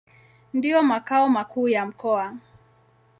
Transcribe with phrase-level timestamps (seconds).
[0.53, 2.33] Ndio makao makuu ya mkoa.